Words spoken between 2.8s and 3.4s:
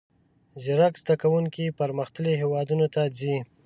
ته ځي.